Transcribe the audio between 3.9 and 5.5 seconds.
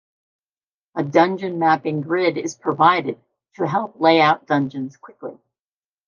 lay out dungeons quickly.